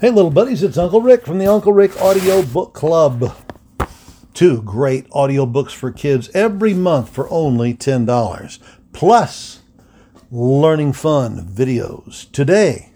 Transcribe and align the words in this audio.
Hey, 0.00 0.10
little 0.10 0.30
buddies, 0.30 0.62
it's 0.62 0.78
Uncle 0.78 1.02
Rick 1.02 1.26
from 1.26 1.38
the 1.38 1.48
Uncle 1.48 1.72
Rick 1.72 2.00
Audio 2.00 2.42
Book 2.42 2.72
Club. 2.72 3.36
Two 4.32 4.62
great 4.62 5.10
audiobooks 5.10 5.72
for 5.72 5.90
kids 5.90 6.30
every 6.34 6.72
month 6.72 7.08
for 7.08 7.28
only 7.30 7.74
$10. 7.74 8.60
Plus, 8.92 9.60
learning 10.30 10.92
fun 10.92 11.48
videos. 11.48 12.30
Today, 12.30 12.92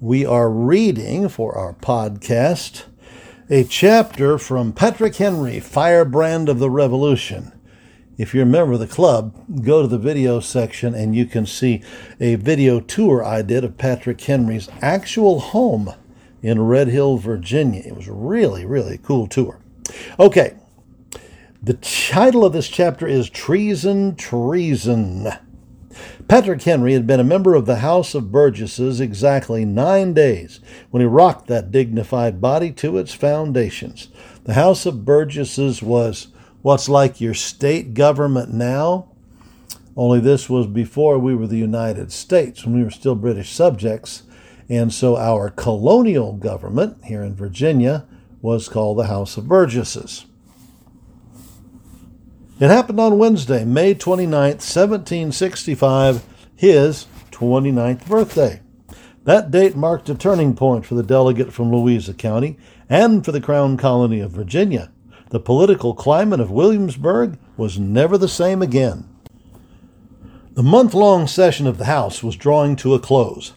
we 0.00 0.26
are 0.26 0.50
reading 0.50 1.28
for 1.28 1.56
our 1.56 1.72
podcast 1.72 2.86
a 3.48 3.62
chapter 3.62 4.36
from 4.36 4.72
Patrick 4.72 5.14
Henry, 5.14 5.60
Firebrand 5.60 6.48
of 6.48 6.58
the 6.58 6.68
Revolution. 6.68 7.52
If 8.18 8.34
you're 8.34 8.42
a 8.42 8.46
member 8.46 8.72
of 8.72 8.80
the 8.80 8.88
club, 8.88 9.62
go 9.62 9.82
to 9.82 9.88
the 9.88 9.98
video 9.98 10.40
section 10.40 10.94
and 10.94 11.14
you 11.14 11.26
can 11.26 11.46
see 11.46 11.80
a 12.18 12.34
video 12.34 12.80
tour 12.80 13.24
I 13.24 13.42
did 13.42 13.62
of 13.62 13.78
Patrick 13.78 14.20
Henry's 14.20 14.68
actual 14.82 15.38
home 15.38 15.94
in 16.44 16.60
Red 16.60 16.88
Hill, 16.88 17.16
Virginia. 17.16 17.82
It 17.84 17.96
was 17.96 18.06
really, 18.06 18.66
really 18.66 18.96
a 18.96 18.98
cool 18.98 19.26
tour. 19.26 19.58
Okay, 20.20 20.54
the 21.62 21.74
title 21.74 22.44
of 22.44 22.52
this 22.52 22.68
chapter 22.68 23.06
is 23.06 23.30
Treason, 23.30 24.14
Treason. 24.14 25.28
Patrick 26.28 26.60
Henry 26.60 26.92
had 26.92 27.06
been 27.06 27.20
a 27.20 27.24
member 27.24 27.54
of 27.54 27.64
the 27.64 27.76
House 27.76 28.14
of 28.14 28.30
Burgesses 28.30 29.00
exactly 29.00 29.64
nine 29.64 30.12
days 30.12 30.60
when 30.90 31.00
he 31.00 31.06
rocked 31.06 31.46
that 31.46 31.70
dignified 31.70 32.42
body 32.42 32.70
to 32.72 32.98
its 32.98 33.14
foundations. 33.14 34.08
The 34.44 34.52
House 34.52 34.84
of 34.84 35.06
Burgesses 35.06 35.82
was 35.82 36.28
what's 36.60 36.90
like 36.90 37.22
your 37.22 37.34
state 37.34 37.94
government 37.94 38.52
now, 38.52 39.08
only 39.96 40.20
this 40.20 40.50
was 40.50 40.66
before 40.66 41.18
we 41.18 41.34
were 41.34 41.46
the 41.46 41.56
United 41.56 42.12
States, 42.12 42.64
when 42.64 42.74
we 42.74 42.82
were 42.82 42.90
still 42.90 43.14
British 43.14 43.50
subjects. 43.50 44.24
And 44.68 44.92
so 44.92 45.16
our 45.16 45.50
colonial 45.50 46.32
government 46.32 47.04
here 47.04 47.22
in 47.22 47.34
Virginia 47.34 48.06
was 48.40 48.68
called 48.68 48.98
the 48.98 49.06
House 49.06 49.36
of 49.36 49.48
Burgesses. 49.48 50.26
It 52.60 52.68
happened 52.68 53.00
on 53.00 53.18
Wednesday, 53.18 53.64
May 53.64 53.94
29th, 53.94 54.62
1765, 54.62 56.24
his 56.54 57.06
29th 57.32 58.06
birthday. 58.06 58.60
That 59.24 59.50
date 59.50 59.74
marked 59.74 60.08
a 60.08 60.14
turning 60.14 60.54
point 60.54 60.86
for 60.86 60.94
the 60.94 61.02
delegate 61.02 61.52
from 61.52 61.72
Louisa 61.72 62.14
County 62.14 62.56
and 62.88 63.24
for 63.24 63.32
the 63.32 63.40
Crown 63.40 63.76
Colony 63.76 64.20
of 64.20 64.30
Virginia. 64.30 64.92
The 65.30 65.40
political 65.40 65.94
climate 65.94 66.40
of 66.40 66.50
Williamsburg 66.50 67.38
was 67.56 67.78
never 67.78 68.16
the 68.16 68.28
same 68.28 68.62
again. 68.62 69.08
The 70.52 70.62
month 70.62 70.94
long 70.94 71.26
session 71.26 71.66
of 71.66 71.78
the 71.78 71.86
House 71.86 72.22
was 72.22 72.36
drawing 72.36 72.76
to 72.76 72.94
a 72.94 73.00
close. 73.00 73.54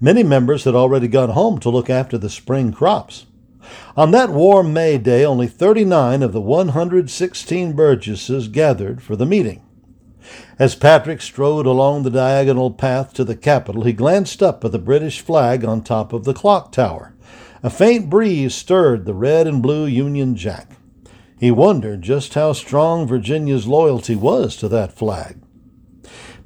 Many 0.00 0.22
members 0.22 0.64
had 0.64 0.74
already 0.74 1.08
gone 1.08 1.30
home 1.30 1.58
to 1.60 1.70
look 1.70 1.90
after 1.90 2.18
the 2.18 2.30
spring 2.30 2.72
crops. 2.72 3.26
On 3.96 4.10
that 4.10 4.30
warm 4.30 4.72
May 4.72 4.98
day, 4.98 5.24
only 5.24 5.46
39 5.46 6.22
of 6.22 6.32
the 6.32 6.40
116 6.40 7.72
Burgesses 7.72 8.48
gathered 8.48 9.02
for 9.02 9.16
the 9.16 9.26
meeting. 9.26 9.62
As 10.58 10.74
Patrick 10.74 11.20
strode 11.20 11.66
along 11.66 12.02
the 12.02 12.10
diagonal 12.10 12.70
path 12.70 13.14
to 13.14 13.24
the 13.24 13.36
Capitol, 13.36 13.84
he 13.84 13.92
glanced 13.92 14.42
up 14.42 14.64
at 14.64 14.72
the 14.72 14.78
British 14.78 15.20
flag 15.20 15.64
on 15.64 15.82
top 15.82 16.12
of 16.12 16.24
the 16.24 16.34
clock 16.34 16.72
tower. 16.72 17.14
A 17.62 17.70
faint 17.70 18.08
breeze 18.08 18.54
stirred 18.54 19.04
the 19.04 19.14
red 19.14 19.46
and 19.46 19.62
blue 19.62 19.86
Union 19.86 20.36
Jack. 20.36 20.72
He 21.38 21.50
wondered 21.50 22.02
just 22.02 22.34
how 22.34 22.52
strong 22.52 23.06
Virginia's 23.06 23.66
loyalty 23.66 24.14
was 24.14 24.56
to 24.56 24.68
that 24.68 24.92
flag. 24.92 25.39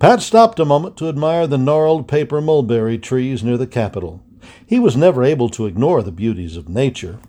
Pat 0.05 0.21
stopped 0.21 0.61
a 0.61 0.67
moment 0.67 0.99
to 0.99 1.09
admire 1.09 1.47
the 1.47 1.57
gnarled 1.57 2.07
paper 2.07 2.43
mulberry 2.43 2.99
trees 2.99 3.43
near 3.43 3.57
the 3.57 3.67
Capitol. 3.67 4.23
He 4.67 4.79
was 4.79 4.99
never 4.99 5.25
able 5.25 5.49
to 5.49 5.65
ignore 5.65 6.03
the 6.03 6.13
beauties 6.13 6.59
of 6.59 6.69
nature. 6.69 7.21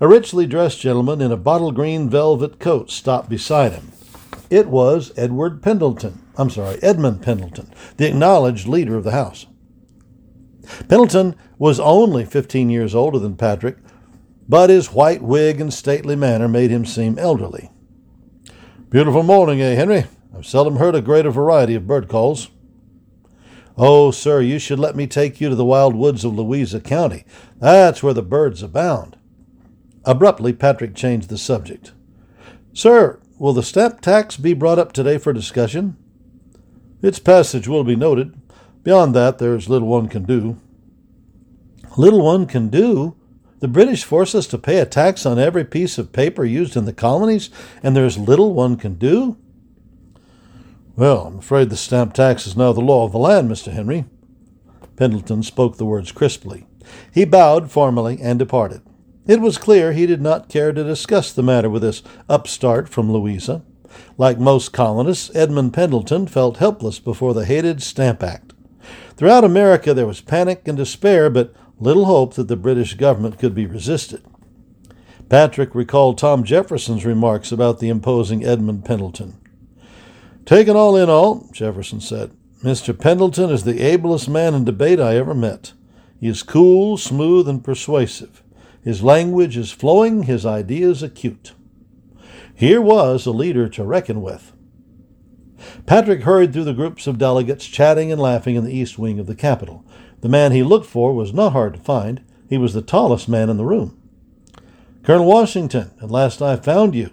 A 0.00 0.08
richly 0.08 0.44
dressed 0.44 0.80
gentleman 0.80 1.20
in 1.20 1.30
a 1.30 1.36
bottle 1.36 1.70
green 1.70 2.10
velvet 2.10 2.58
coat 2.58 2.90
stopped 2.90 3.28
beside 3.28 3.74
him. 3.74 3.92
It 4.50 4.66
was 4.66 5.12
Edward 5.16 5.62
Pendleton. 5.62 6.20
I'm 6.36 6.50
sorry, 6.50 6.82
Edmund 6.82 7.22
Pendleton, 7.22 7.72
the 7.98 8.08
acknowledged 8.08 8.66
leader 8.66 8.96
of 8.96 9.04
the 9.04 9.12
House. 9.12 9.46
Pendleton 10.88 11.36
was 11.56 11.78
only 11.78 12.24
15 12.24 12.68
years 12.68 12.96
older 12.96 13.20
than 13.20 13.36
Patrick, 13.36 13.76
but 14.48 14.70
his 14.70 14.92
white 14.92 15.22
wig 15.22 15.60
and 15.60 15.72
stately 15.72 16.16
manner 16.16 16.48
made 16.48 16.72
him 16.72 16.84
seem 16.84 17.16
elderly. 17.16 17.70
Beautiful 18.90 19.22
morning, 19.22 19.60
eh, 19.60 19.76
Henry? 19.76 20.06
I've 20.34 20.46
seldom 20.46 20.76
heard 20.76 20.94
a 20.94 21.02
greater 21.02 21.30
variety 21.30 21.74
of 21.74 21.86
bird 21.86 22.08
calls. 22.08 22.48
Oh, 23.76 24.10
sir, 24.10 24.40
you 24.40 24.58
should 24.58 24.78
let 24.78 24.96
me 24.96 25.06
take 25.06 25.40
you 25.40 25.48
to 25.48 25.54
the 25.54 25.64
wild 25.64 25.94
woods 25.94 26.24
of 26.24 26.34
Louisa 26.34 26.80
County. 26.80 27.24
That's 27.58 28.02
where 28.02 28.14
the 28.14 28.22
birds 28.22 28.62
abound. 28.62 29.16
Abruptly, 30.04 30.52
Patrick 30.52 30.94
changed 30.94 31.28
the 31.28 31.38
subject. 31.38 31.92
Sir, 32.72 33.20
will 33.38 33.52
the 33.52 33.62
stamp 33.62 34.00
tax 34.00 34.36
be 34.36 34.54
brought 34.54 34.78
up 34.78 34.92
today 34.92 35.18
for 35.18 35.32
discussion? 35.32 35.96
Its 37.02 37.18
passage 37.18 37.68
will 37.68 37.84
be 37.84 37.96
noted. 37.96 38.34
Beyond 38.82 39.14
that, 39.14 39.38
there's 39.38 39.68
little 39.68 39.88
one 39.88 40.08
can 40.08 40.24
do. 40.24 40.58
Little 41.96 42.24
one 42.24 42.46
can 42.46 42.68
do? 42.68 43.16
The 43.60 43.68
British 43.68 44.04
force 44.04 44.34
us 44.34 44.46
to 44.48 44.58
pay 44.58 44.78
a 44.78 44.86
tax 44.86 45.24
on 45.24 45.38
every 45.38 45.64
piece 45.64 45.98
of 45.98 46.12
paper 46.12 46.44
used 46.44 46.76
in 46.76 46.84
the 46.84 46.92
colonies, 46.92 47.50
and 47.82 47.94
there's 47.94 48.18
little 48.18 48.54
one 48.54 48.76
can 48.76 48.94
do? 48.94 49.36
Well, 50.94 51.26
I'm 51.26 51.38
afraid 51.38 51.70
the 51.70 51.76
stamp 51.76 52.12
tax 52.12 52.46
is 52.46 52.56
now 52.56 52.72
the 52.72 52.80
law 52.80 53.04
of 53.04 53.12
the 53.12 53.18
land, 53.18 53.50
Mr. 53.50 53.72
Henry. 53.72 54.04
Pendleton 54.96 55.42
spoke 55.42 55.78
the 55.78 55.86
words 55.86 56.12
crisply. 56.12 56.66
He 57.12 57.24
bowed 57.24 57.70
formally 57.70 58.18
and 58.20 58.38
departed. 58.38 58.82
It 59.26 59.40
was 59.40 59.56
clear 59.56 59.92
he 59.92 60.04
did 60.04 60.20
not 60.20 60.50
care 60.50 60.72
to 60.72 60.84
discuss 60.84 61.32
the 61.32 61.42
matter 61.42 61.70
with 61.70 61.80
this 61.80 62.02
upstart 62.28 62.90
from 62.90 63.10
Louisa. 63.10 63.62
Like 64.18 64.38
most 64.38 64.72
colonists, 64.72 65.34
Edmund 65.34 65.72
Pendleton 65.72 66.26
felt 66.26 66.58
helpless 66.58 66.98
before 66.98 67.32
the 67.32 67.46
hated 67.46 67.82
Stamp 67.82 68.22
Act. 68.22 68.52
Throughout 69.16 69.44
America 69.44 69.94
there 69.94 70.06
was 70.06 70.20
panic 70.20 70.68
and 70.68 70.76
despair, 70.76 71.30
but 71.30 71.54
little 71.78 72.04
hope 72.04 72.34
that 72.34 72.48
the 72.48 72.56
British 72.56 72.94
government 72.94 73.38
could 73.38 73.54
be 73.54 73.64
resisted. 73.64 74.22
Patrick 75.30 75.74
recalled 75.74 76.18
Tom 76.18 76.44
Jefferson's 76.44 77.06
remarks 77.06 77.50
about 77.50 77.78
the 77.78 77.88
imposing 77.88 78.44
Edmund 78.44 78.84
Pendleton. 78.84 79.38
Taken 80.44 80.76
all 80.76 80.96
in 80.96 81.08
all, 81.08 81.48
Jefferson 81.52 82.00
said, 82.00 82.32
Mr. 82.62 82.98
Pendleton 82.98 83.50
is 83.50 83.64
the 83.64 83.80
ablest 83.80 84.28
man 84.28 84.54
in 84.54 84.64
debate 84.64 85.00
I 85.00 85.16
ever 85.16 85.34
met. 85.34 85.72
He 86.20 86.28
is 86.28 86.42
cool, 86.42 86.96
smooth, 86.96 87.48
and 87.48 87.62
persuasive. 87.62 88.42
His 88.82 89.02
language 89.02 89.56
is 89.56 89.72
flowing, 89.72 90.24
his 90.24 90.44
ideas 90.44 91.02
acute. 91.02 91.52
Here 92.54 92.80
was 92.80 93.26
a 93.26 93.32
leader 93.32 93.68
to 93.68 93.84
reckon 93.84 94.22
with. 94.22 94.52
Patrick 95.86 96.22
hurried 96.22 96.52
through 96.52 96.64
the 96.64 96.72
groups 96.72 97.06
of 97.06 97.18
delegates, 97.18 97.66
chatting 97.66 98.10
and 98.10 98.20
laughing 98.20 98.56
in 98.56 98.64
the 98.64 98.76
east 98.76 98.98
wing 98.98 99.18
of 99.18 99.26
the 99.26 99.34
Capitol. 99.34 99.84
The 100.20 100.28
man 100.28 100.52
he 100.52 100.62
looked 100.62 100.86
for 100.86 101.12
was 101.12 101.32
not 101.32 101.52
hard 101.52 101.74
to 101.74 101.80
find. 101.80 102.24
He 102.48 102.58
was 102.58 102.74
the 102.74 102.82
tallest 102.82 103.28
man 103.28 103.48
in 103.48 103.56
the 103.56 103.64
room. 103.64 104.00
Colonel 105.02 105.26
Washington, 105.26 105.92
at 106.00 106.10
last 106.10 106.42
I 106.42 106.56
found 106.56 106.94
you. 106.94 107.10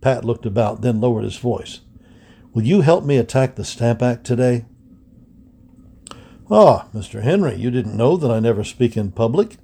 Pat 0.00 0.24
looked 0.24 0.46
about, 0.46 0.80
then 0.80 1.00
lowered 1.00 1.24
his 1.24 1.36
voice. 1.36 1.80
Will 2.58 2.64
you 2.64 2.80
help 2.80 3.04
me 3.04 3.18
attack 3.18 3.54
the 3.54 3.64
Stamp 3.64 4.02
Act 4.02 4.26
today? 4.26 4.64
Ah, 6.50 6.88
Mr. 6.92 7.22
Henry, 7.22 7.54
you 7.54 7.70
didn't 7.70 7.96
know 7.96 8.16
that 8.16 8.32
I 8.32 8.40
never 8.40 8.64
speak 8.64 8.96
in 8.96 9.12
public. 9.12 9.58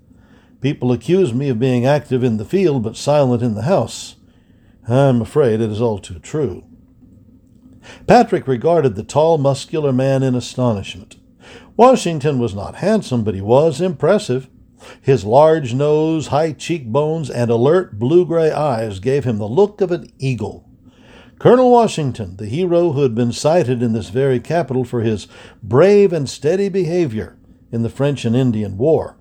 People 0.61 0.93
accuse 0.93 1.35
me 1.35 1.49
of 1.49 1.59
being 1.59 1.85
active 1.85 2.23
in 2.23 2.37
the 2.37 2.45
field 2.45 2.85
but 2.85 2.97
silent 2.97 3.43
in 3.43 3.57
the 3.57 3.63
house. 3.63 4.15
I'm 4.87 5.21
afraid 5.21 5.61
it 5.61 5.73
is 5.73 5.81
all 5.81 5.99
too 5.99 6.21
true. 6.21 6.67
Patrick 8.07 8.47
regarded 8.47 8.95
the 8.95 9.03
tall, 9.03 9.39
muscular 9.39 9.93
man 9.93 10.23
in 10.23 10.37
astonishment. 10.37 11.17
Washington 11.77 12.39
was 12.39 12.55
not 12.55 12.77
handsome, 12.77 13.25
but 13.25 13.35
he 13.35 13.41
was 13.41 13.81
impressive. 13.81 14.49
His 15.01 15.25
large 15.25 15.75
nose, 15.75 16.29
high 16.29 16.53
cheekbones, 16.53 17.29
and 17.29 17.51
alert 17.51 17.99
blue 17.99 18.25
gray 18.25 18.53
eyes 18.53 19.01
gave 19.01 19.25
him 19.25 19.39
the 19.39 19.49
look 19.49 19.81
of 19.81 19.91
an 19.91 20.13
eagle. 20.21 20.64
Colonel 21.39 21.71
Washington, 21.71 22.37
the 22.37 22.47
hero 22.47 22.93
who 22.93 23.03
had 23.03 23.15
been 23.15 23.33
cited 23.33 23.83
in 23.83 23.93
this 23.93 24.09
very 24.09 24.41
capital 24.41 24.85
for 24.85 25.03
his 25.03 25.27
brave 25.63 26.13
and 26.13 26.29
steady 26.29 26.69
behavior 26.69 27.37
in 27.73 27.83
the 27.83 27.91
French 27.91 28.25
and 28.25 28.37
Indian 28.37 28.79
War, 28.79 29.17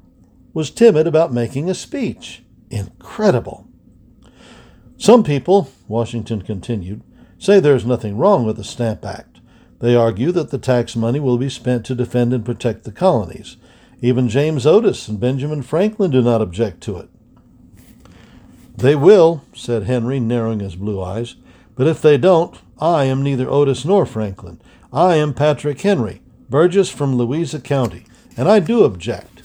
was 0.53 0.69
timid 0.69 1.07
about 1.07 1.33
making 1.33 1.69
a 1.69 1.73
speech. 1.73 2.43
Incredible. 2.69 3.67
Some 4.97 5.23
people, 5.23 5.71
Washington 5.87 6.41
continued, 6.41 7.01
say 7.37 7.59
there's 7.59 7.85
nothing 7.85 8.17
wrong 8.17 8.45
with 8.45 8.57
the 8.57 8.63
Stamp 8.63 9.03
Act. 9.03 9.41
They 9.79 9.95
argue 9.95 10.31
that 10.31 10.49
the 10.49 10.57
tax 10.57 10.95
money 10.95 11.19
will 11.19 11.37
be 11.37 11.49
spent 11.49 11.85
to 11.87 11.95
defend 11.95 12.31
and 12.31 12.45
protect 12.45 12.83
the 12.83 12.91
colonies. 12.91 13.57
Even 14.01 14.29
James 14.29 14.65
Otis 14.65 15.07
and 15.07 15.19
Benjamin 15.19 15.61
Franklin 15.61 16.11
do 16.11 16.21
not 16.21 16.41
object 16.41 16.81
to 16.81 16.97
it. 16.97 17.09
They 18.77 18.95
will, 18.95 19.43
said 19.53 19.83
Henry, 19.83 20.19
narrowing 20.19 20.59
his 20.61 20.75
blue 20.75 21.01
eyes. 21.01 21.35
But 21.75 21.87
if 21.87 22.01
they 22.01 22.17
don't, 22.17 22.55
I 22.79 23.05
am 23.05 23.23
neither 23.23 23.49
Otis 23.49 23.85
nor 23.85 24.05
Franklin. 24.05 24.61
I 24.91 25.15
am 25.15 25.33
Patrick 25.33 25.81
Henry, 25.81 26.21
Burgess 26.49 26.89
from 26.89 27.15
Louisa 27.15 27.59
County, 27.59 28.05
and 28.37 28.47
I 28.47 28.59
do 28.59 28.83
object. 28.83 29.41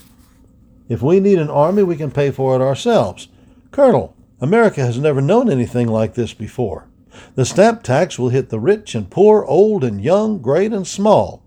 If 0.87 1.01
we 1.01 1.19
need 1.19 1.39
an 1.39 1.49
army, 1.49 1.83
we 1.83 1.95
can 1.95 2.11
pay 2.11 2.31
for 2.31 2.55
it 2.55 2.61
ourselves. 2.61 3.27
Colonel, 3.71 4.15
America 4.41 4.81
has 4.81 4.99
never 4.99 5.21
known 5.21 5.49
anything 5.49 5.87
like 5.87 6.13
this 6.13 6.33
before. 6.33 6.85
The 7.35 7.45
stamp 7.45 7.83
tax 7.83 8.17
will 8.17 8.29
hit 8.29 8.49
the 8.49 8.59
rich 8.59 8.95
and 8.95 9.09
poor, 9.09 9.43
old 9.43 9.83
and 9.83 10.03
young, 10.03 10.39
great 10.39 10.71
and 10.71 10.87
small. 10.87 11.43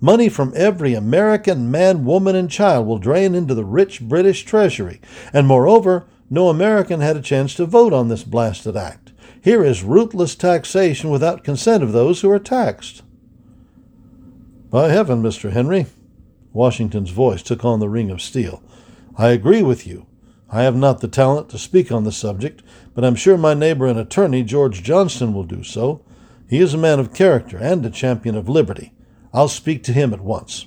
Money 0.00 0.28
from 0.28 0.52
every 0.56 0.94
American 0.94 1.70
man, 1.70 2.04
woman, 2.04 2.36
and 2.36 2.50
child 2.50 2.86
will 2.86 2.98
drain 2.98 3.34
into 3.34 3.54
the 3.54 3.64
rich 3.64 4.00
British 4.00 4.44
treasury, 4.44 5.00
and 5.32 5.46
moreover, 5.46 6.06
no 6.30 6.48
American 6.48 7.00
had 7.00 7.16
a 7.16 7.22
chance 7.22 7.54
to 7.54 7.66
vote 7.66 7.92
on 7.92 8.08
this 8.08 8.24
blasted 8.24 8.76
act. 8.76 9.01
Here 9.42 9.64
is 9.64 9.82
ruthless 9.82 10.36
taxation 10.36 11.10
without 11.10 11.42
consent 11.42 11.82
of 11.82 11.90
those 11.90 12.20
who 12.20 12.30
are 12.30 12.38
taxed. 12.38 13.02
By 14.70 14.90
heaven, 14.90 15.20
Mr. 15.20 15.50
Henry, 15.50 15.86
Washington's 16.52 17.10
voice 17.10 17.42
took 17.42 17.64
on 17.64 17.80
the 17.80 17.88
ring 17.88 18.10
of 18.10 18.22
steel. 18.22 18.62
I 19.16 19.30
agree 19.30 19.62
with 19.62 19.84
you. 19.84 20.06
I 20.48 20.62
have 20.62 20.76
not 20.76 21.00
the 21.00 21.08
talent 21.08 21.48
to 21.48 21.58
speak 21.58 21.90
on 21.90 22.04
the 22.04 22.12
subject, 22.12 22.62
but 22.94 23.04
I'm 23.04 23.16
sure 23.16 23.36
my 23.36 23.52
neighbor 23.52 23.86
and 23.86 23.98
attorney, 23.98 24.44
George 24.44 24.82
Johnston, 24.82 25.34
will 25.34 25.44
do 25.44 25.64
so. 25.64 26.04
He 26.48 26.58
is 26.58 26.72
a 26.72 26.78
man 26.78 27.00
of 27.00 27.12
character 27.12 27.58
and 27.58 27.84
a 27.84 27.90
champion 27.90 28.36
of 28.36 28.48
liberty. 28.48 28.92
I'll 29.34 29.48
speak 29.48 29.82
to 29.84 29.92
him 29.92 30.12
at 30.12 30.20
once. 30.20 30.66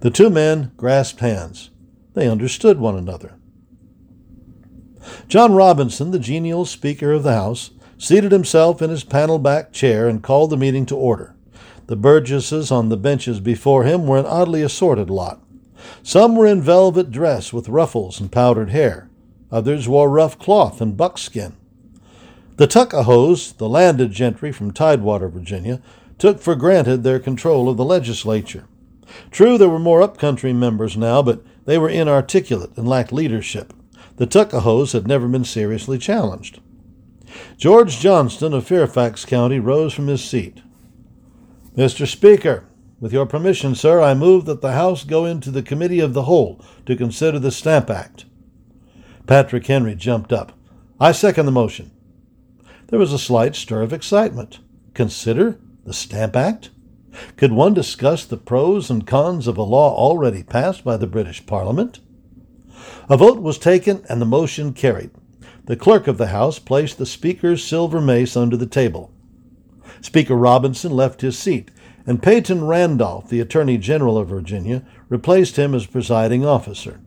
The 0.00 0.10
two 0.10 0.30
men 0.30 0.72
grasped 0.76 1.20
hands. 1.20 1.70
They 2.14 2.28
understood 2.28 2.80
one 2.80 2.96
another. 2.96 3.36
John 5.28 5.54
Robinson, 5.54 6.10
the 6.10 6.18
genial 6.18 6.64
Speaker 6.64 7.12
of 7.12 7.22
the 7.22 7.34
House, 7.34 7.70
seated 7.98 8.32
himself 8.32 8.80
in 8.80 8.90
his 8.90 9.04
panel 9.04 9.38
backed 9.38 9.72
chair 9.72 10.08
and 10.08 10.22
called 10.22 10.50
the 10.50 10.56
meeting 10.56 10.86
to 10.86 10.96
order. 10.96 11.34
The 11.86 11.96
Burgesses 11.96 12.70
on 12.70 12.88
the 12.88 12.96
benches 12.96 13.40
before 13.40 13.84
him 13.84 14.06
were 14.06 14.18
an 14.18 14.26
oddly 14.26 14.62
assorted 14.62 15.10
lot. 15.10 15.42
Some 16.02 16.36
were 16.36 16.46
in 16.46 16.62
velvet 16.62 17.10
dress 17.10 17.52
with 17.52 17.68
ruffles 17.68 18.20
and 18.20 18.30
powdered 18.30 18.70
hair. 18.70 19.08
Others 19.50 19.88
wore 19.88 20.08
rough 20.08 20.38
cloth 20.38 20.80
and 20.80 20.96
buckskin. 20.96 21.54
The 22.56 22.66
Tuckahoes, 22.66 23.56
the 23.56 23.68
landed 23.68 24.12
gentry 24.12 24.52
from 24.52 24.70
Tidewater, 24.70 25.28
Virginia, 25.28 25.80
took 26.18 26.40
for 26.40 26.54
granted 26.54 27.02
their 27.02 27.18
control 27.18 27.68
of 27.68 27.76
the 27.76 27.84
legislature. 27.84 28.66
True, 29.30 29.58
there 29.58 29.68
were 29.68 29.78
more 29.78 30.02
upcountry 30.02 30.52
members 30.52 30.96
now, 30.96 31.22
but 31.22 31.42
they 31.64 31.78
were 31.78 31.88
inarticulate 31.88 32.76
and 32.76 32.86
lacked 32.86 33.12
leadership. 33.12 33.72
The 34.16 34.26
Tuckahoes 34.26 34.92
had 34.92 35.06
never 35.06 35.28
been 35.28 35.44
seriously 35.44 35.98
challenged. 35.98 36.60
George 37.56 37.98
Johnston 37.98 38.52
of 38.52 38.66
Fairfax 38.66 39.24
County 39.24 39.58
rose 39.58 39.92
from 39.92 40.08
his 40.08 40.22
seat. 40.22 40.62
Mr. 41.76 42.06
Speaker, 42.06 42.66
with 43.00 43.12
your 43.12 43.26
permission, 43.26 43.74
sir, 43.74 44.00
I 44.00 44.14
move 44.14 44.44
that 44.44 44.60
the 44.60 44.72
House 44.72 45.04
go 45.04 45.24
into 45.24 45.50
the 45.50 45.62
Committee 45.62 46.00
of 46.00 46.12
the 46.12 46.24
Whole 46.24 46.62
to 46.86 46.96
consider 46.96 47.38
the 47.38 47.50
Stamp 47.50 47.88
Act. 47.88 48.26
Patrick 49.26 49.66
Henry 49.66 49.94
jumped 49.94 50.32
up. 50.32 50.52
I 50.98 51.12
second 51.12 51.46
the 51.46 51.52
motion. 51.52 51.92
There 52.88 52.98
was 52.98 53.12
a 53.12 53.18
slight 53.18 53.54
stir 53.54 53.82
of 53.82 53.92
excitement. 53.92 54.58
Consider 54.92 55.58
the 55.84 55.94
Stamp 55.94 56.36
Act? 56.36 56.70
Could 57.36 57.52
one 57.52 57.72
discuss 57.72 58.24
the 58.24 58.36
pros 58.36 58.90
and 58.90 59.06
cons 59.06 59.46
of 59.46 59.56
a 59.56 59.62
law 59.62 59.94
already 59.94 60.42
passed 60.42 60.84
by 60.84 60.96
the 60.96 61.06
British 61.06 61.46
Parliament? 61.46 62.00
A 63.08 63.16
vote 63.16 63.40
was 63.40 63.58
taken 63.58 64.04
and 64.08 64.20
the 64.20 64.26
motion 64.26 64.72
carried. 64.72 65.10
The 65.64 65.76
clerk 65.76 66.06
of 66.08 66.18
the 66.18 66.28
House 66.28 66.58
placed 66.58 66.98
the 66.98 67.06
Speaker's 67.06 67.62
silver 67.62 68.00
mace 68.00 68.36
under 68.36 68.56
the 68.56 68.66
table. 68.66 69.12
Speaker 70.00 70.34
Robinson 70.34 70.92
left 70.92 71.20
his 71.20 71.38
seat, 71.38 71.70
and 72.06 72.22
Peyton 72.22 72.64
Randolph, 72.64 73.28
the 73.28 73.40
Attorney 73.40 73.78
General 73.78 74.18
of 74.18 74.28
Virginia, 74.28 74.82
replaced 75.08 75.56
him 75.56 75.74
as 75.74 75.86
presiding 75.86 76.44
officer. 76.44 77.00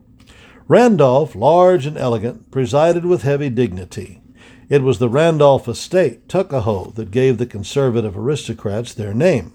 Randolph, 0.68 1.36
large 1.36 1.86
and 1.86 1.98
elegant, 1.98 2.52
presided 2.52 3.06
with 3.06 3.24
heavy 3.24 3.50
dignity. 3.50 4.22
It 4.70 4.82
was 4.82 5.00
the 5.00 5.10
Randolph 5.10 5.68
estate, 5.68 6.30
Tuckahoe, 6.30 6.92
that 6.92 7.12
gave 7.12 7.38
the 7.38 7.46
conservative 7.46 8.18
aristocrats 8.18 8.94
their 8.94 9.14
name. 9.14 9.52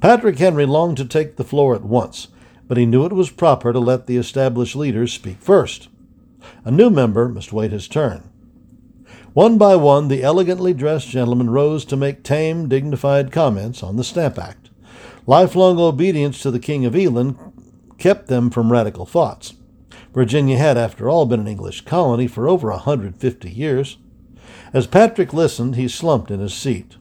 Patrick 0.00 0.38
Henry 0.38 0.64
longed 0.64 0.96
to 0.98 1.04
take 1.04 1.36
the 1.36 1.44
floor 1.44 1.74
at 1.74 1.82
once, 1.82 2.28
but 2.70 2.78
he 2.78 2.86
knew 2.86 3.04
it 3.04 3.12
was 3.12 3.30
proper 3.30 3.72
to 3.72 3.80
let 3.80 4.06
the 4.06 4.16
established 4.16 4.76
leaders 4.76 5.12
speak 5.12 5.38
first. 5.40 5.88
A 6.64 6.70
new 6.70 6.88
member 6.88 7.28
must 7.28 7.52
wait 7.52 7.72
his 7.72 7.88
turn. 7.88 8.30
One 9.32 9.58
by 9.58 9.74
one, 9.74 10.06
the 10.06 10.22
elegantly 10.22 10.72
dressed 10.72 11.08
gentlemen 11.08 11.50
rose 11.50 11.84
to 11.86 11.96
make 11.96 12.22
tame, 12.22 12.68
dignified 12.68 13.32
comments 13.32 13.82
on 13.82 13.96
the 13.96 14.04
Stamp 14.04 14.38
Act. 14.38 14.70
Lifelong 15.26 15.80
obedience 15.80 16.40
to 16.42 16.52
the 16.52 16.60
King 16.60 16.84
of 16.84 16.94
England 16.94 17.36
kept 17.98 18.28
them 18.28 18.50
from 18.50 18.70
radical 18.70 19.04
thoughts. 19.04 19.54
Virginia 20.14 20.56
had, 20.56 20.78
after 20.78 21.10
all, 21.10 21.26
been 21.26 21.40
an 21.40 21.48
English 21.48 21.80
colony 21.80 22.28
for 22.28 22.48
over 22.48 22.70
a 22.70 22.78
hundred 22.78 23.16
fifty 23.16 23.50
years. 23.50 23.98
As 24.72 24.86
Patrick 24.86 25.32
listened, 25.32 25.74
he 25.74 25.88
slumped 25.88 26.30
in 26.30 26.38
his 26.38 26.54
seat. 26.54 26.94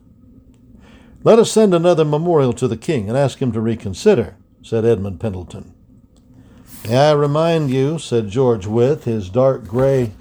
Let 1.23 1.37
us 1.37 1.51
send 1.51 1.75
another 1.75 2.05
memorial 2.05 2.53
to 2.53 2.67
the 2.67 2.75
king 2.75 3.07
and 3.07 3.15
ask 3.15 3.39
him 3.39 3.51
to 3.51 3.61
reconsider, 3.61 4.35
said 4.61 4.85
Edmund 4.85 5.19
Pendleton. 5.19 5.73
May 6.87 6.97
I 6.97 7.11
remind 7.13 7.69
you, 7.69 7.99
said 7.99 8.29
George 8.29 8.65
Wythe, 8.65 9.03
his 9.03 9.29
dark 9.29 9.67
gray 9.67 10.11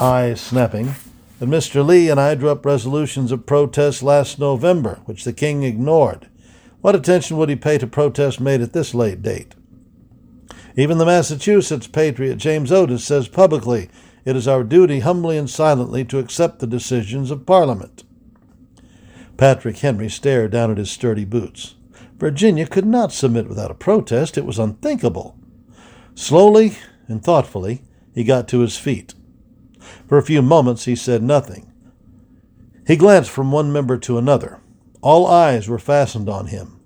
eyes 0.00 0.40
snapping, 0.40 0.94
that 1.38 1.48
Mr. 1.48 1.84
Lee 1.84 2.08
and 2.08 2.20
I 2.20 2.34
drew 2.34 2.50
up 2.50 2.64
resolutions 2.64 3.32
of 3.32 3.46
protest 3.46 4.02
last 4.02 4.38
November, 4.38 5.00
which 5.04 5.24
the 5.24 5.32
king 5.32 5.62
ignored. 5.62 6.28
What 6.80 6.94
attention 6.94 7.36
would 7.36 7.48
he 7.48 7.56
pay 7.56 7.78
to 7.78 7.86
protests 7.86 8.40
made 8.40 8.60
at 8.60 8.72
this 8.72 8.94
late 8.94 9.22
date? 9.22 9.54
Even 10.76 10.98
the 10.98 11.06
Massachusetts 11.06 11.86
patriot 11.86 12.36
James 12.36 12.72
Otis 12.72 13.04
says 13.04 13.28
publicly 13.28 13.90
it 14.24 14.36
is 14.36 14.48
our 14.48 14.62
duty 14.62 15.00
humbly 15.00 15.36
and 15.36 15.50
silently 15.50 16.04
to 16.04 16.18
accept 16.18 16.60
the 16.60 16.66
decisions 16.66 17.30
of 17.30 17.46
Parliament. 17.46 18.04
Patrick 19.36 19.78
Henry 19.78 20.08
stared 20.08 20.52
down 20.52 20.70
at 20.70 20.78
his 20.78 20.90
sturdy 20.90 21.24
boots. 21.24 21.74
Virginia 22.22 22.68
could 22.68 22.86
not 22.86 23.10
submit 23.10 23.48
without 23.48 23.72
a 23.72 23.74
protest. 23.74 24.38
It 24.38 24.44
was 24.44 24.56
unthinkable. 24.56 25.36
Slowly 26.14 26.78
and 27.08 27.20
thoughtfully, 27.20 27.82
he 28.14 28.22
got 28.22 28.46
to 28.46 28.60
his 28.60 28.78
feet. 28.78 29.14
For 30.06 30.18
a 30.18 30.22
few 30.22 30.40
moments, 30.40 30.84
he 30.84 30.94
said 30.94 31.20
nothing. 31.20 31.72
He 32.86 32.94
glanced 32.94 33.30
from 33.30 33.50
one 33.50 33.72
member 33.72 33.98
to 33.98 34.18
another. 34.18 34.60
All 35.00 35.26
eyes 35.26 35.68
were 35.68 35.80
fastened 35.80 36.28
on 36.28 36.46
him. 36.46 36.78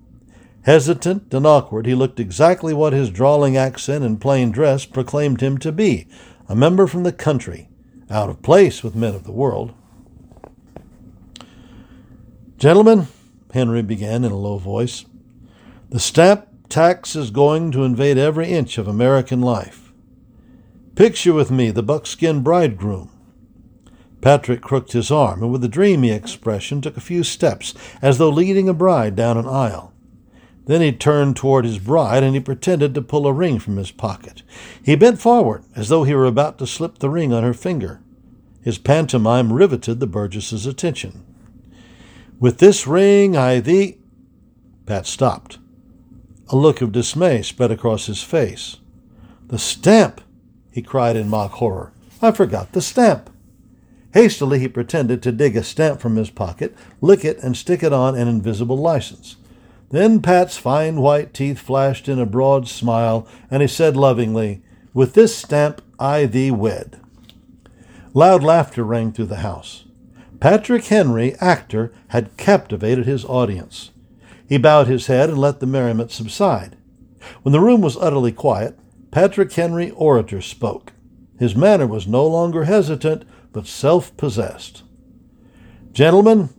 Hesitant 0.63 1.31
and 1.31 1.45
awkward, 1.45 1.85
he 1.85 1.93
looked 1.93 2.19
exactly 2.19 2.73
what 2.73 2.93
his 2.93 3.11
drawling 3.11 3.55
accent 3.55 4.03
and 4.03 4.19
plain 4.19 4.49
dress 4.49 4.85
proclaimed 4.85 5.41
him 5.41 5.59
to 5.59 5.71
be 5.71 6.07
a 6.49 6.55
member 6.55 6.87
from 6.87 7.03
the 7.03 7.13
country, 7.13 7.69
out 8.09 8.31
of 8.31 8.41
place 8.41 8.81
with 8.81 8.95
men 8.95 9.13
of 9.13 9.23
the 9.23 9.31
world. 9.31 9.71
Gentlemen, 12.57 13.05
Henry 13.53 13.83
began 13.83 14.23
in 14.23 14.31
a 14.31 14.35
low 14.35 14.57
voice, 14.57 15.05
the 15.89 15.99
stamp 15.99 16.47
tax 16.69 17.15
is 17.15 17.31
going 17.31 17.71
to 17.71 17.83
invade 17.83 18.17
every 18.17 18.47
inch 18.47 18.77
of 18.77 18.87
American 18.87 19.41
life. 19.41 19.93
Picture 20.95 21.33
with 21.33 21.49
me 21.49 21.71
the 21.71 21.83
buckskin 21.83 22.41
bridegroom. 22.41 23.09
Patrick 24.19 24.61
crooked 24.61 24.91
his 24.91 25.11
arm 25.11 25.43
and 25.43 25.51
with 25.51 25.63
a 25.63 25.69
dreamy 25.69 26.11
expression 26.11 26.81
took 26.81 26.97
a 26.97 27.01
few 27.01 27.23
steps 27.23 27.73
as 28.01 28.17
though 28.17 28.29
leading 28.29 28.67
a 28.67 28.73
bride 28.73 29.15
down 29.15 29.37
an 29.37 29.47
aisle. 29.47 29.93
Then 30.65 30.81
he 30.81 30.91
turned 30.91 31.37
toward 31.37 31.63
his 31.63 31.79
bride 31.79 32.23
and 32.23 32.33
he 32.33 32.41
pretended 32.41 32.93
to 32.93 33.01
pull 33.01 33.25
a 33.25 33.31
ring 33.31 33.57
from 33.57 33.77
his 33.77 33.91
pocket. 33.91 34.43
He 34.83 34.95
bent 34.95 35.21
forward 35.21 35.63
as 35.75 35.87
though 35.87 36.03
he 36.03 36.13
were 36.13 36.25
about 36.25 36.57
to 36.57 36.67
slip 36.67 36.97
the 36.97 37.09
ring 37.09 37.31
on 37.31 37.43
her 37.43 37.53
finger. 37.53 38.01
His 38.61 38.77
pantomime 38.77 39.53
riveted 39.53 40.01
the 40.01 40.07
Burgess's 40.07 40.65
attention. 40.65 41.23
With 42.37 42.57
this 42.57 42.85
ring 42.85 43.37
I 43.37 43.61
thee. 43.61 43.99
Pat 44.85 45.05
stopped. 45.05 45.59
A 46.49 46.55
look 46.55 46.81
of 46.81 46.93
dismay 46.93 47.41
spread 47.41 47.71
across 47.71 48.05
his 48.05 48.23
face. 48.23 48.77
The 49.47 49.59
stamp! 49.59 50.21
he 50.71 50.81
cried 50.81 51.15
in 51.15 51.27
mock 51.27 51.51
horror. 51.53 51.91
I 52.21 52.31
forgot 52.31 52.71
the 52.71 52.81
stamp. 52.81 53.29
Hastily 54.13 54.59
he 54.59 54.67
pretended 54.67 55.21
to 55.23 55.31
dig 55.31 55.57
a 55.57 55.63
stamp 55.63 55.99
from 55.99 56.15
his 56.15 56.29
pocket, 56.29 56.75
lick 57.01 57.25
it, 57.25 57.37
and 57.39 57.57
stick 57.57 57.83
it 57.83 57.91
on 57.91 58.15
an 58.15 58.27
invisible 58.27 58.77
license. 58.77 59.35
Then 59.89 60.21
Pat's 60.21 60.57
fine 60.57 61.01
white 61.01 61.33
teeth 61.33 61.59
flashed 61.59 62.07
in 62.07 62.19
a 62.19 62.25
broad 62.25 62.67
smile, 62.67 63.27
and 63.51 63.61
he 63.61 63.67
said 63.67 63.97
lovingly, 63.97 64.61
With 64.93 65.13
this 65.13 65.35
stamp 65.35 65.81
I 65.99 66.25
thee 66.25 66.51
wed. 66.51 66.99
Loud 68.13 68.41
laughter 68.41 68.83
rang 68.83 69.11
through 69.11 69.25
the 69.25 69.37
house. 69.37 69.83
Patrick 70.39 70.85
Henry, 70.85 71.35
actor, 71.35 71.91
had 72.09 72.37
captivated 72.37 73.05
his 73.05 73.25
audience. 73.25 73.91
He 74.47 74.57
bowed 74.57 74.87
his 74.87 75.07
head 75.07 75.29
and 75.29 75.37
let 75.37 75.59
the 75.59 75.65
merriment 75.65 76.11
subside. 76.11 76.77
When 77.43 77.51
the 77.51 77.59
room 77.59 77.81
was 77.81 77.97
utterly 77.97 78.31
quiet, 78.31 78.79
Patrick 79.11 79.51
Henry, 79.51 79.91
orator, 79.91 80.41
spoke. 80.41 80.93
His 81.37 81.55
manner 81.55 81.85
was 81.85 82.07
no 82.07 82.25
longer 82.25 82.63
hesitant, 82.63 83.23
but 83.51 83.67
self 83.67 84.15
possessed. 84.17 84.83
Gentlemen, 85.91 86.49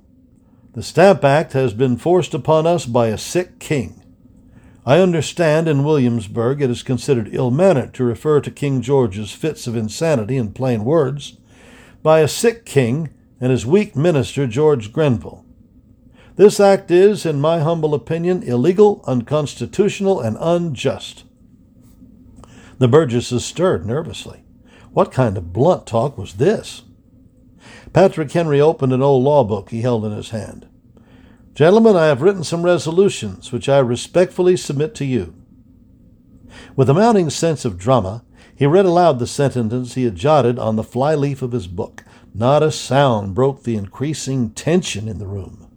the 0.74 0.82
Stamp 0.82 1.24
Act 1.24 1.54
has 1.54 1.72
been 1.72 1.96
forced 1.96 2.34
upon 2.34 2.66
us 2.66 2.86
by 2.86 3.08
a 3.08 3.18
sick 3.18 3.58
king. 3.58 4.02
I 4.84 5.00
understand 5.00 5.68
in 5.68 5.84
Williamsburg 5.84 6.62
it 6.62 6.70
is 6.70 6.82
considered 6.82 7.34
ill 7.34 7.50
mannered 7.50 7.92
to 7.94 8.04
refer 8.04 8.40
to 8.40 8.50
King 8.50 8.80
George's 8.80 9.32
fits 9.32 9.66
of 9.66 9.76
insanity 9.76 10.36
in 10.36 10.52
plain 10.52 10.84
words 10.84 11.36
by 12.02 12.20
a 12.20 12.28
sick 12.28 12.64
king 12.64 13.10
and 13.40 13.50
his 13.50 13.66
weak 13.66 13.94
minister, 13.96 14.46
George 14.46 14.92
Grenville. 14.92 15.44
This 16.38 16.60
act 16.60 16.92
is, 16.92 17.26
in 17.26 17.40
my 17.40 17.58
humble 17.58 17.94
opinion, 17.94 18.44
illegal, 18.44 19.02
unconstitutional, 19.08 20.20
and 20.20 20.36
unjust. 20.38 21.24
The 22.78 22.86
Burgesses 22.86 23.44
stirred 23.44 23.84
nervously. 23.84 24.44
What 24.92 25.10
kind 25.10 25.36
of 25.36 25.52
blunt 25.52 25.84
talk 25.84 26.16
was 26.16 26.34
this? 26.34 26.82
Patrick 27.92 28.30
Henry 28.30 28.60
opened 28.60 28.92
an 28.92 29.02
old 29.02 29.24
law 29.24 29.42
book 29.42 29.70
he 29.70 29.82
held 29.82 30.04
in 30.04 30.12
his 30.12 30.30
hand. 30.30 30.68
Gentlemen, 31.54 31.96
I 31.96 32.06
have 32.06 32.22
written 32.22 32.44
some 32.44 32.62
resolutions 32.62 33.50
which 33.50 33.68
I 33.68 33.80
respectfully 33.80 34.56
submit 34.56 34.94
to 34.94 35.04
you. 35.04 35.34
With 36.76 36.88
a 36.88 36.94
mounting 36.94 37.30
sense 37.30 37.64
of 37.64 37.78
drama, 37.78 38.24
he 38.54 38.64
read 38.64 38.84
aloud 38.84 39.18
the 39.18 39.26
sentences 39.26 39.94
he 39.94 40.04
had 40.04 40.14
jotted 40.14 40.56
on 40.56 40.76
the 40.76 40.84
flyleaf 40.84 41.42
of 41.42 41.50
his 41.50 41.66
book. 41.66 42.04
Not 42.32 42.62
a 42.62 42.70
sound 42.70 43.34
broke 43.34 43.64
the 43.64 43.74
increasing 43.74 44.50
tension 44.50 45.08
in 45.08 45.18
the 45.18 45.26
room. 45.26 45.67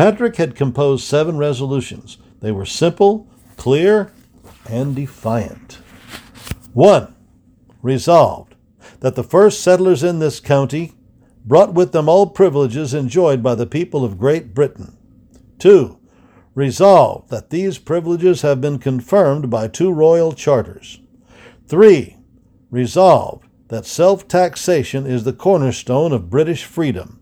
Patrick 0.00 0.36
had 0.36 0.56
composed 0.56 1.04
seven 1.04 1.36
resolutions. 1.36 2.16
They 2.40 2.50
were 2.52 2.64
simple, 2.64 3.28
clear, 3.58 4.10
and 4.66 4.96
defiant. 4.96 5.74
1. 6.72 7.14
Resolved 7.82 8.54
that 9.00 9.14
the 9.14 9.22
first 9.22 9.60
settlers 9.60 10.02
in 10.02 10.18
this 10.18 10.40
county 10.40 10.94
brought 11.44 11.74
with 11.74 11.92
them 11.92 12.08
all 12.08 12.28
privileges 12.28 12.94
enjoyed 12.94 13.42
by 13.42 13.54
the 13.54 13.66
people 13.66 14.02
of 14.02 14.18
Great 14.18 14.54
Britain. 14.54 14.96
2. 15.58 15.98
Resolved 16.54 17.28
that 17.28 17.50
these 17.50 17.76
privileges 17.76 18.40
have 18.40 18.58
been 18.58 18.78
confirmed 18.78 19.50
by 19.50 19.68
two 19.68 19.92
royal 19.92 20.32
charters. 20.32 20.98
3. 21.68 22.16
Resolved 22.70 23.46
that 23.68 23.84
self 23.84 24.26
taxation 24.26 25.04
is 25.04 25.24
the 25.24 25.34
cornerstone 25.34 26.10
of 26.10 26.30
British 26.30 26.64
freedom. 26.64 27.20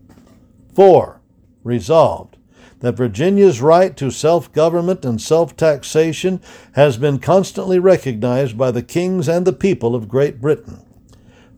4. 0.73 1.19
Resolved 1.65 2.37
that 2.79 2.95
Virginia's 2.95 3.61
right 3.61 3.95
to 3.97 4.09
self 4.09 4.51
government 4.53 5.05
and 5.05 5.21
self 5.21 5.55
taxation 5.55 6.41
has 6.73 6.97
been 6.97 7.19
constantly 7.19 7.79
recognized 7.79 8.57
by 8.57 8.71
the 8.71 8.83
kings 8.83 9.27
and 9.27 9.45
the 9.45 9.53
people 9.53 9.95
of 9.95 10.09
Great 10.09 10.39
Britain. 10.41 10.85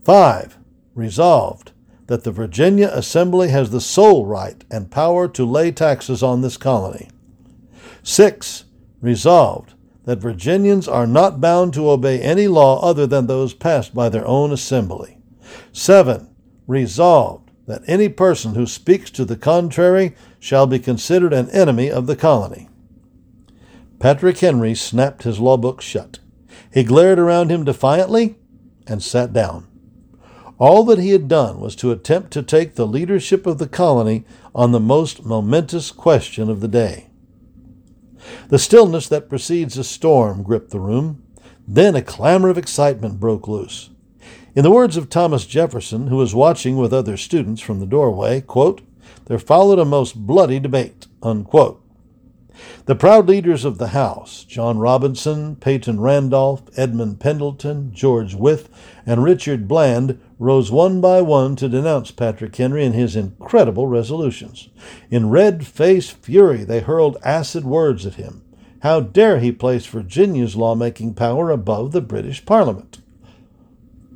5. 0.04 0.58
Resolved 0.94 1.72
that 2.06 2.24
the 2.24 2.32
Virginia 2.32 2.90
Assembly 2.92 3.48
has 3.48 3.70
the 3.70 3.80
sole 3.80 4.26
right 4.26 4.64
and 4.70 4.90
power 4.90 5.28
to 5.28 5.44
lay 5.44 5.70
taxes 5.70 6.22
on 6.22 6.42
this 6.42 6.56
colony. 6.56 7.08
6. 8.02 8.64
Resolved 9.00 9.74
that 10.04 10.18
Virginians 10.18 10.88
are 10.88 11.06
not 11.06 11.40
bound 11.40 11.72
to 11.72 11.88
obey 11.88 12.20
any 12.20 12.48
law 12.48 12.80
other 12.82 13.06
than 13.06 13.26
those 13.26 13.54
passed 13.54 13.94
by 13.94 14.08
their 14.08 14.26
own 14.26 14.52
assembly. 14.52 15.18
7. 15.72 16.28
Resolved 16.66 17.41
that 17.66 17.82
any 17.86 18.08
person 18.08 18.54
who 18.54 18.66
speaks 18.66 19.10
to 19.10 19.24
the 19.24 19.36
contrary 19.36 20.14
shall 20.40 20.66
be 20.66 20.78
considered 20.78 21.32
an 21.32 21.50
enemy 21.50 21.90
of 21.90 22.06
the 22.06 22.16
colony. 22.16 22.68
Patrick 23.98 24.38
Henry 24.38 24.74
snapped 24.74 25.22
his 25.22 25.38
law 25.38 25.56
book 25.56 25.80
shut. 25.80 26.18
He 26.72 26.82
glared 26.82 27.18
around 27.18 27.50
him 27.50 27.64
defiantly 27.64 28.36
and 28.86 29.02
sat 29.02 29.32
down. 29.32 29.68
All 30.58 30.84
that 30.84 30.98
he 30.98 31.10
had 31.10 31.28
done 31.28 31.60
was 31.60 31.76
to 31.76 31.92
attempt 31.92 32.32
to 32.32 32.42
take 32.42 32.74
the 32.74 32.86
leadership 32.86 33.46
of 33.46 33.58
the 33.58 33.68
colony 33.68 34.24
on 34.54 34.72
the 34.72 34.80
most 34.80 35.24
momentous 35.24 35.90
question 35.90 36.50
of 36.50 36.60
the 36.60 36.68
day. 36.68 37.10
The 38.48 38.58
stillness 38.58 39.08
that 39.08 39.28
precedes 39.28 39.76
a 39.78 39.84
storm 39.84 40.42
gripped 40.42 40.70
the 40.70 40.80
room. 40.80 41.22
Then 41.66 41.94
a 41.94 42.02
clamor 42.02 42.48
of 42.48 42.58
excitement 42.58 43.20
broke 43.20 43.48
loose. 43.48 43.90
In 44.54 44.64
the 44.64 44.70
words 44.70 44.98
of 44.98 45.08
Thomas 45.08 45.46
Jefferson, 45.46 46.08
who 46.08 46.16
was 46.16 46.34
watching 46.34 46.76
with 46.76 46.92
other 46.92 47.16
students 47.16 47.62
from 47.62 47.80
the 47.80 47.86
doorway, 47.86 48.42
quote, 48.42 48.82
there 49.24 49.38
followed 49.38 49.78
a 49.78 49.84
most 49.86 50.26
bloody 50.26 50.60
debate. 50.60 51.06
Unquote. 51.22 51.82
The 52.84 52.94
proud 52.94 53.28
leaders 53.28 53.64
of 53.64 53.78
the 53.78 53.88
House, 53.88 54.44
John 54.44 54.76
Robinson, 54.76 55.56
Peyton 55.56 56.00
Randolph, 56.00 56.64
Edmund 56.76 57.18
Pendleton, 57.18 57.94
George 57.94 58.34
Wythe, 58.34 58.66
and 59.06 59.24
Richard 59.24 59.66
Bland, 59.66 60.20
rose 60.38 60.70
one 60.70 61.00
by 61.00 61.22
one 61.22 61.56
to 61.56 61.66
denounce 61.66 62.10
Patrick 62.10 62.54
Henry 62.54 62.84
and 62.84 62.94
his 62.94 63.16
incredible 63.16 63.86
resolutions. 63.86 64.68
In 65.10 65.30
red 65.30 65.66
faced 65.66 66.12
fury, 66.12 66.62
they 66.62 66.80
hurled 66.80 67.16
acid 67.24 67.64
words 67.64 68.04
at 68.04 68.14
him. 68.14 68.44
How 68.80 69.00
dare 69.00 69.38
he 69.38 69.50
place 69.50 69.86
Virginia's 69.86 70.56
lawmaking 70.56 71.14
power 71.14 71.50
above 71.50 71.92
the 71.92 72.02
British 72.02 72.44
Parliament? 72.44 72.98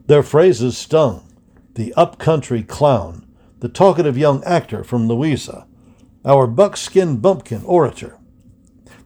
Their 0.07 0.23
phrases 0.23 0.79
stung. 0.79 1.27
The 1.75 1.93
up-country 1.95 2.63
clown, 2.63 3.27
the 3.59 3.69
talkative 3.69 4.17
young 4.17 4.43
actor 4.45 4.85
from 4.85 5.09
Louisa, 5.09 5.67
our 6.25 6.47
buckskin 6.47 7.17
bumpkin 7.17 7.63
orator. 7.65 8.19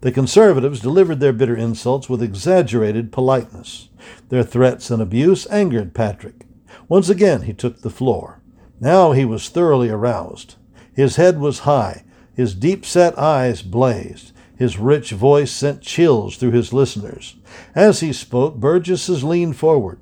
The 0.03 0.13
conservatives 0.13 0.81
delivered 0.81 1.21
their 1.21 1.33
bitter 1.33 1.57
insults 1.57 2.09
with 2.09 2.23
exaggerated 2.23 3.13
politeness. 3.13 3.89
Their 4.29 4.43
threats 4.43 4.91
and 4.91 5.03
abuse 5.03 5.47
angered 5.47 5.95
Patrick. 5.95 6.47
Once 6.89 7.09
again 7.09 7.43
he 7.43 7.55
took 7.55 7.81
the 7.81 7.91
floor. 7.91 8.43
Now 8.79 9.13
he 9.13 9.25
was 9.25 9.49
thoroughly 9.49 9.89
aroused. 9.89 10.57
His 10.93 11.17
head 11.17 11.41
was 11.41 11.61
high, 11.61 12.05
his 12.35 12.55
deep 12.55 12.85
set 12.85 13.19
eyes 13.19 13.63
blazed, 13.63 14.33
his 14.57 14.79
rich 14.79 15.13
voice 15.13 15.51
sent 15.51 15.81
chills 15.81 16.37
through 16.37 16.53
his 16.53 16.73
listeners. 16.73 17.37
As 17.75 18.01
he 18.01 18.13
spoke, 18.13 18.57
Burgesses 18.57 19.25
leaned 19.25 19.57
forward. 19.57 19.99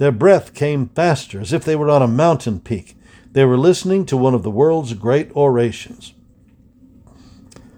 Their 0.00 0.12
breath 0.12 0.54
came 0.54 0.88
faster, 0.88 1.42
as 1.42 1.52
if 1.52 1.62
they 1.62 1.76
were 1.76 1.90
on 1.90 2.00
a 2.00 2.08
mountain 2.08 2.58
peak. 2.58 2.96
They 3.32 3.44
were 3.44 3.58
listening 3.58 4.06
to 4.06 4.16
one 4.16 4.32
of 4.32 4.42
the 4.42 4.50
world's 4.50 4.94
great 4.94 5.30
orations. 5.36 6.14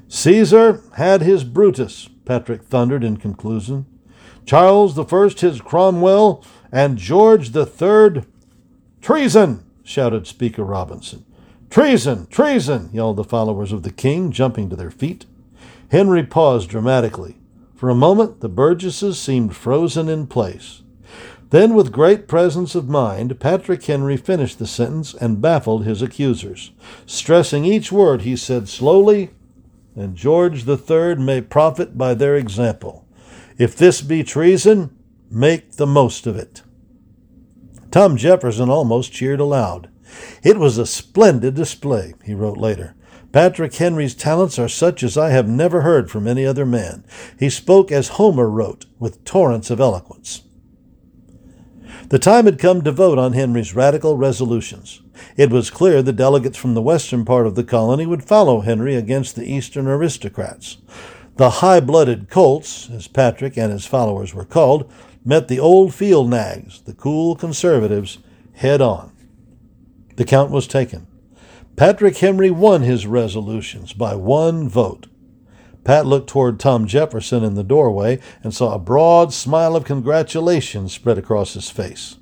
Caesar 0.07 0.83
had 0.95 1.23
his 1.23 1.43
Brutus, 1.43 2.09
Patrick 2.25 2.63
thundered 2.63 3.03
in 3.03 3.17
conclusion. 3.17 3.87
Charles 4.47 4.95
the 4.95 5.05
First 5.05 5.41
his 5.41 5.61
Cromwell, 5.61 6.45
and 6.71 6.97
George 6.97 7.51
the 7.51 7.67
Third. 7.67 8.25
Treason! 9.01 9.65
shouted 9.83 10.29
Speaker 10.29 10.63
Robinson. 10.63 11.25
Treason! 11.71 12.29
Treason! 12.29 12.89
yelled 12.93 13.17
the 13.17 13.25
followers 13.25 13.73
of 13.73 13.83
the 13.83 13.91
king, 13.91 14.31
jumping 14.31 14.71
to 14.71 14.77
their 14.77 14.93
feet. 14.93 15.27
Henry 15.91 16.25
paused 16.25 16.71
dramatically. 16.71 17.39
For 17.75 17.91
a 17.91 17.97
moment 17.97 18.39
the 18.39 18.49
Burgesses 18.49 19.19
seemed 19.19 19.57
frozen 19.57 20.09
in 20.09 20.29
place. 20.29 20.83
Then, 21.53 21.75
with 21.75 21.93
great 21.93 22.27
presence 22.27 22.75
of 22.75 22.89
mind, 22.89 23.39
Patrick 23.39 23.85
Henry 23.85 24.17
finished 24.17 24.59
the 24.59 24.67
sentence 24.67 25.13
and 25.15 25.41
baffled 25.41 25.85
his 25.85 26.01
accusers. 26.01 26.73
Stressing 27.07 27.67
each 27.67 27.93
word, 27.93 28.23
he 28.23 28.37
said 28.37 28.69
slowly 28.69 29.31
and 29.95 30.17
George 30.17 30.65
the 30.65 30.77
Third 30.77 31.21
may 31.21 31.41
profit 31.41 31.99
by 31.99 32.15
their 32.15 32.37
example. 32.37 33.07
If 33.59 33.77
this 33.77 34.01
be 34.01 34.25
treason, 34.25 34.97
make 35.31 35.73
the 35.73 35.87
most 35.87 36.27
of 36.27 36.37
it. 36.37 36.63
Tom 37.91 38.17
Jefferson 38.17 38.71
almost 38.71 39.13
cheered 39.13 39.41
aloud. 39.41 39.91
It 40.43 40.57
was 40.57 40.79
a 40.79 40.87
splendid 40.87 41.55
display, 41.55 42.15
he 42.25 42.35
wrote 42.35 42.57
later. 42.57 42.95
Patrick 43.31 43.75
Henry's 43.75 44.15
talents 44.15 44.59
are 44.59 44.69
such 44.69 45.03
as 45.03 45.19
I 45.19 45.31
have 45.31 45.49
never 45.49 45.83
heard 45.83 46.11
from 46.11 46.27
any 46.27 46.45
other 46.45 46.67
man. 46.67 47.05
He 47.39 47.51
spoke 47.51 47.93
as 47.93 48.09
Homer 48.09 48.49
wrote, 48.49 48.87
with 48.99 49.25
torrents 49.25 49.71
of 49.71 49.81
eloquence. 49.81 50.43
The 52.13 52.19
time 52.19 52.45
had 52.45 52.59
come 52.59 52.83
to 52.83 52.93
vote 52.93 53.17
on 53.17 53.33
Henry's 53.33 53.75
radical 53.75 54.19
resolutions. 54.19 55.01
It 55.39 55.49
was 55.49 55.71
clear 55.71 56.03
the 56.03 56.13
delegates 56.13 56.59
from 56.59 56.75
the 56.75 56.83
western 56.83 57.25
part 57.25 57.47
of 57.47 57.55
the 57.55 57.65
colony 57.65 58.05
would 58.05 58.23
follow 58.23 58.61
Henry 58.61 58.97
against 58.97 59.35
the 59.35 59.51
eastern 59.51 59.87
aristocrats. 59.87 60.77
The 61.37 61.49
high 61.49 61.81
blooded 61.81 62.29
colts, 62.29 62.91
as 62.91 63.09
Patrick 63.09 63.57
and 63.57 63.73
his 63.73 63.87
followers 63.87 64.35
were 64.35 64.45
called, 64.45 64.93
met 65.25 65.49
the 65.49 65.59
old 65.59 65.95
field 65.95 66.29
nags, 66.29 66.83
the 66.83 66.93
cool 66.93 67.35
conservatives, 67.35 68.19
head 68.57 68.83
on. 68.83 69.11
The 70.17 70.27
count 70.27 70.51
was 70.51 70.67
taken. 70.67 71.07
Patrick 71.77 72.19
Henry 72.19 72.51
won 72.51 72.83
his 72.83 73.07
resolutions 73.07 73.95
by 73.95 74.17
one 74.17 74.69
vote. 74.69 75.07
Pat 75.85 76.07
looked 76.07 76.29
toward 76.29 76.61
Tom 76.61 76.87
Jefferson 76.87 77.43
in 77.43 77.55
the 77.55 77.65
doorway 77.65 78.21
and 78.43 78.55
saw 78.55 78.75
a 78.75 78.79
broad 78.79 79.33
smile 79.33 79.75
of 79.75 79.85
congratulation 79.85 80.89
spread 80.89 81.19
across 81.19 81.55
his 81.55 81.71
face. 81.71 82.17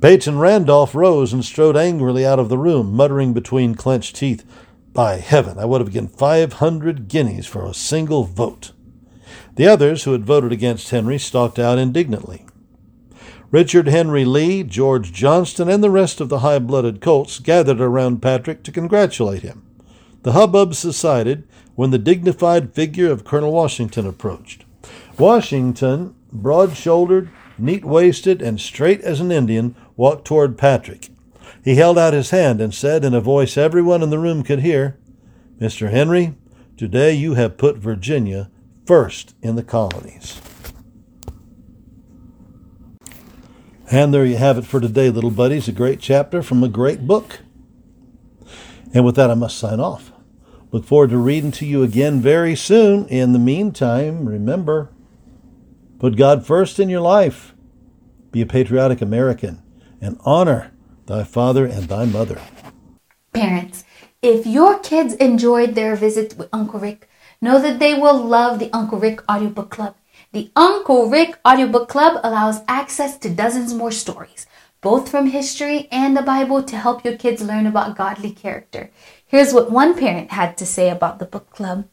Peyton 0.00 0.38
Randolph 0.38 0.94
rose 0.94 1.32
and 1.32 1.44
strode 1.44 1.76
angrily 1.76 2.24
out 2.24 2.38
of 2.38 2.48
the 2.48 2.58
room, 2.58 2.94
muttering 2.94 3.32
between 3.32 3.74
clenched 3.74 4.16
teeth, 4.16 4.44
By 4.92 5.16
heaven, 5.16 5.58
I 5.58 5.64
would 5.64 5.80
have 5.80 5.92
given 5.92 6.08
five 6.08 6.54
hundred 6.54 7.08
guineas 7.08 7.46
for 7.46 7.66
a 7.66 7.74
single 7.74 8.24
vote. 8.24 8.72
The 9.56 9.66
others, 9.66 10.04
who 10.04 10.12
had 10.12 10.24
voted 10.24 10.52
against 10.52 10.90
Henry, 10.90 11.18
stalked 11.18 11.58
out 11.58 11.78
indignantly. 11.78 12.46
Richard 13.50 13.88
Henry 13.88 14.24
Lee, 14.24 14.62
George 14.62 15.12
Johnston, 15.12 15.68
and 15.68 15.82
the 15.82 15.90
rest 15.90 16.20
of 16.20 16.28
the 16.28 16.40
high 16.40 16.58
blooded 16.58 17.00
colts 17.00 17.38
gathered 17.38 17.80
around 17.80 18.22
Patrick 18.22 18.62
to 18.62 18.72
congratulate 18.72 19.42
him. 19.42 19.67
The 20.22 20.32
hubbub 20.32 20.74
subsided 20.74 21.46
when 21.74 21.90
the 21.90 21.98
dignified 21.98 22.74
figure 22.74 23.10
of 23.10 23.24
Colonel 23.24 23.52
Washington 23.52 24.06
approached. 24.06 24.64
Washington, 25.18 26.14
broad 26.32 26.76
shouldered, 26.76 27.30
neat 27.56 27.84
waisted, 27.84 28.42
and 28.42 28.60
straight 28.60 29.00
as 29.02 29.20
an 29.20 29.32
Indian, 29.32 29.74
walked 29.96 30.24
toward 30.24 30.58
Patrick. 30.58 31.08
He 31.64 31.76
held 31.76 31.98
out 31.98 32.14
his 32.14 32.30
hand 32.30 32.60
and 32.60 32.74
said 32.74 33.04
in 33.04 33.14
a 33.14 33.20
voice 33.20 33.56
everyone 33.56 34.02
in 34.02 34.10
the 34.10 34.18
room 34.18 34.42
could 34.42 34.60
hear, 34.60 34.98
Mr. 35.60 35.90
Henry, 35.90 36.34
today 36.76 37.12
you 37.12 37.34
have 37.34 37.58
put 37.58 37.76
Virginia 37.76 38.50
first 38.86 39.34
in 39.42 39.56
the 39.56 39.62
colonies. 39.62 40.40
And 43.90 44.12
there 44.12 44.24
you 44.24 44.36
have 44.36 44.58
it 44.58 44.66
for 44.66 44.80
today, 44.80 45.10
little 45.10 45.30
buddies. 45.30 45.66
A 45.66 45.72
great 45.72 45.98
chapter 45.98 46.42
from 46.42 46.62
a 46.62 46.68
great 46.68 47.06
book. 47.06 47.40
And 48.94 49.04
with 49.04 49.16
that, 49.16 49.30
I 49.30 49.34
must 49.34 49.58
sign 49.58 49.80
off. 49.80 50.12
Look 50.70 50.84
forward 50.84 51.10
to 51.10 51.18
reading 51.18 51.52
to 51.52 51.66
you 51.66 51.82
again 51.82 52.20
very 52.20 52.54
soon. 52.54 53.06
In 53.08 53.32
the 53.32 53.38
meantime, 53.38 54.26
remember 54.26 54.90
put 55.98 56.16
God 56.16 56.46
first 56.46 56.78
in 56.78 56.88
your 56.88 57.00
life, 57.00 57.54
be 58.30 58.40
a 58.40 58.46
patriotic 58.46 59.00
American, 59.00 59.62
and 60.00 60.18
honor 60.24 60.72
thy 61.06 61.24
father 61.24 61.64
and 61.64 61.88
thy 61.88 62.04
mother. 62.04 62.40
Parents, 63.32 63.84
if 64.22 64.46
your 64.46 64.78
kids 64.78 65.14
enjoyed 65.14 65.74
their 65.74 65.96
visit 65.96 66.36
with 66.36 66.48
Uncle 66.52 66.80
Rick, 66.80 67.08
know 67.40 67.60
that 67.60 67.78
they 67.78 67.94
will 67.94 68.22
love 68.22 68.58
the 68.58 68.70
Uncle 68.72 68.98
Rick 68.98 69.22
Audiobook 69.30 69.70
Club. 69.70 69.94
The 70.32 70.50
Uncle 70.54 71.08
Rick 71.08 71.38
Audiobook 71.46 71.88
Club 71.88 72.20
allows 72.22 72.60
access 72.68 73.16
to 73.18 73.30
dozens 73.30 73.72
more 73.72 73.90
stories, 73.90 74.46
both 74.80 75.10
from 75.10 75.26
history 75.26 75.88
and 75.90 76.16
the 76.16 76.22
Bible, 76.22 76.62
to 76.62 76.76
help 76.76 77.04
your 77.04 77.16
kids 77.16 77.42
learn 77.42 77.66
about 77.66 77.96
godly 77.96 78.30
character. 78.30 78.90
Here's 79.26 79.52
what 79.52 79.70
one 79.70 79.98
parent 79.98 80.30
had 80.30 80.56
to 80.58 80.66
say 80.66 80.88
about 80.90 81.18
the 81.18 81.26
book 81.26 81.50
club 81.50 81.86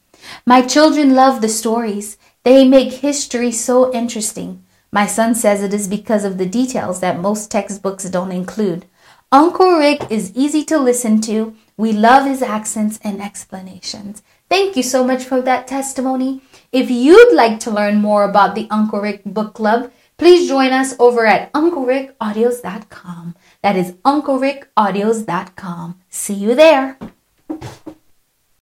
My 0.45 0.61
children 0.61 1.15
love 1.15 1.41
the 1.41 1.49
stories, 1.49 2.17
they 2.43 2.67
make 2.67 2.93
history 2.93 3.51
so 3.51 3.91
interesting. 3.93 4.63
My 4.91 5.05
son 5.05 5.35
says 5.35 5.61
it 5.61 5.73
is 5.73 5.87
because 5.87 6.23
of 6.23 6.37
the 6.37 6.45
details 6.45 6.99
that 7.01 7.19
most 7.19 7.51
textbooks 7.51 8.05
don't 8.05 8.31
include. 8.31 8.85
Uncle 9.31 9.77
Rick 9.77 10.09
is 10.09 10.31
easy 10.35 10.63
to 10.65 10.77
listen 10.77 11.19
to. 11.21 11.55
We 11.75 11.91
love 11.91 12.25
his 12.25 12.41
accents 12.41 12.99
and 13.03 13.21
explanations. 13.21 14.23
Thank 14.47 14.77
you 14.77 14.83
so 14.83 15.03
much 15.03 15.25
for 15.25 15.41
that 15.41 15.67
testimony. 15.67 16.41
If 16.71 16.89
you'd 16.89 17.33
like 17.33 17.59
to 17.61 17.71
learn 17.71 17.97
more 18.01 18.23
about 18.23 18.55
the 18.55 18.67
Uncle 18.69 19.01
Rick 19.01 19.23
Book 19.25 19.53
Club, 19.53 19.91
please 20.17 20.47
join 20.47 20.71
us 20.71 20.95
over 20.99 21.25
at 21.25 21.51
UncleRickAudios.com. 21.53 23.35
That 23.61 23.75
is 23.75 23.93
UncleRickAudios.com. 23.93 26.01
See 26.09 26.33
you 26.33 26.55
there. 26.55 26.97